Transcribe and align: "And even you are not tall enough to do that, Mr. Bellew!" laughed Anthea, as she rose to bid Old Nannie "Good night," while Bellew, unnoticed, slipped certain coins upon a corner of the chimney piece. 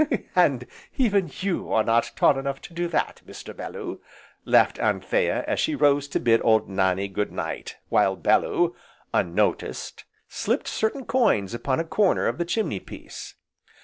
"And 0.35 0.65
even 0.97 1.31
you 1.41 1.71
are 1.71 1.83
not 1.83 2.13
tall 2.15 2.39
enough 2.39 2.59
to 2.61 2.73
do 2.73 2.87
that, 2.87 3.21
Mr. 3.27 3.55
Bellew!" 3.55 4.01
laughed 4.45 4.79
Anthea, 4.79 5.43
as 5.47 5.59
she 5.59 5.75
rose 5.75 6.07
to 6.07 6.19
bid 6.19 6.41
Old 6.43 6.67
Nannie 6.67 7.07
"Good 7.07 7.31
night," 7.31 7.77
while 7.89 8.15
Bellew, 8.15 8.75
unnoticed, 9.13 10.05
slipped 10.27 10.67
certain 10.67 11.05
coins 11.05 11.53
upon 11.53 11.79
a 11.79 11.83
corner 11.85 12.25
of 12.25 12.39
the 12.39 12.45
chimney 12.45 12.79
piece. 12.79 13.35